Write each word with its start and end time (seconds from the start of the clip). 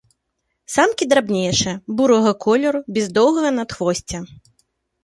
Самкі 0.75 1.07
драбнейшыя, 1.11 1.75
бурага 2.01 2.33
колеру, 2.47 2.79
без 2.97 3.05
доўгага 3.21 3.49
надхвосця. 3.61 4.19